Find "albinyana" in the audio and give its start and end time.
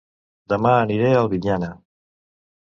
1.25-1.71